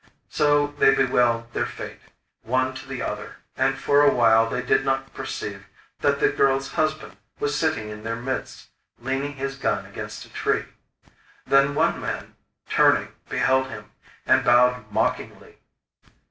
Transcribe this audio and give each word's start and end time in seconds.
So 0.29 0.73
they 0.79 0.95
bewailed 0.95 1.53
their 1.53 1.67
fate, 1.67 1.99
one 2.41 2.73
to 2.73 2.87
the 2.87 3.03
other, 3.03 3.35
and 3.55 3.77
for 3.77 4.01
a 4.01 4.11
while 4.11 4.49
they 4.49 4.63
did 4.63 4.83
not 4.83 5.13
perceive 5.13 5.67
that 5.99 6.19
the 6.19 6.29
girl's 6.29 6.69
husband 6.69 7.17
was 7.39 7.55
sitting 7.55 7.89
in 7.89 8.03
their 8.03 8.15
midst, 8.15 8.69
leaning 8.99 9.33
his 9.35 9.55
gun 9.57 9.85
against 9.85 10.25
a 10.25 10.33
tree. 10.33 10.65
Then 11.45 11.75
one 11.75 12.01
man, 12.01 12.35
turning, 12.67 13.09
beheld 13.29 13.67
him, 13.69 13.91
and 14.25 14.43
bowed 14.43 14.91
mockingly. 14.91 15.59